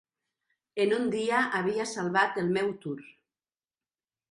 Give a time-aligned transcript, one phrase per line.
[0.85, 2.99] En un dia, havia salvat el meu Tour.